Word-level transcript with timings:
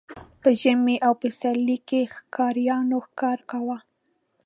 په 0.41 0.49
ژمي 0.61 0.95
او 1.07 1.13
پسرلي 1.21 1.77
کې 1.87 2.01
ښکاریانو 2.15 2.97
ښکار 3.07 3.39
کاوه. 3.49 3.77